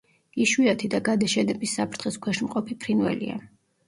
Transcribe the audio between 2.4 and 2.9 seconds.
მყოფი